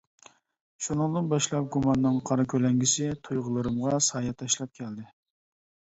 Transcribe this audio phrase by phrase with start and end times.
[0.85, 5.11] شۇنىڭدىن باشلاپ گۇماننىڭ قارا كۆلەڭگىسى تۇيغۇلىرىمغا سايە تاشلاپ كەلدى.